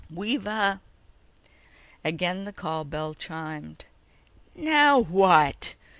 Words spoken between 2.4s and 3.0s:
the call